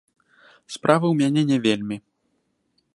Справы 0.75 1.05
ў 1.09 1.15
мяне 1.21 1.41
не 1.53 1.59
вельмі. 1.67 1.97